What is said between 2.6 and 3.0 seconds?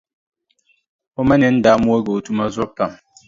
pam.